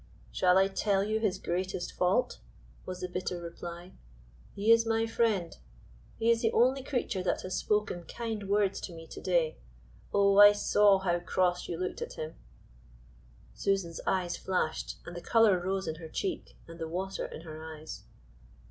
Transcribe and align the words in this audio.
"Shall 0.31 0.57
I 0.57 0.67
tell 0.67 1.03
you 1.03 1.19
his 1.19 1.37
greatest 1.37 1.91
fault?" 1.93 2.39
was 2.87 3.01
the 3.01 3.07
bitter 3.07 3.39
reply. 3.39 3.91
"He 4.55 4.71
is 4.71 4.83
my 4.83 5.05
friend; 5.05 5.55
he 6.17 6.31
is 6.31 6.41
the 6.41 6.51
only 6.53 6.81
creature 6.81 7.21
that 7.21 7.41
has 7.43 7.57
spoken 7.59 8.05
kind 8.05 8.49
words 8.49 8.81
to 8.81 8.93
me 8.95 9.05
to 9.05 9.21
day. 9.21 9.59
Oh! 10.11 10.39
I 10.39 10.53
saw 10.53 10.97
how 10.97 11.19
cross 11.19 11.67
you 11.67 11.77
looked 11.77 12.01
at 12.01 12.13
him." 12.13 12.33
Susan's 13.53 14.01
eyes 14.07 14.35
flashed, 14.35 14.95
and 15.05 15.15
the 15.15 15.21
color 15.21 15.59
rose 15.59 15.87
in 15.87 15.97
her 15.97 16.09
cheek, 16.09 16.57
and 16.67 16.79
the 16.79 16.87
water 16.89 17.27
in 17.27 17.41
her 17.41 17.63
eyes. 17.63 18.05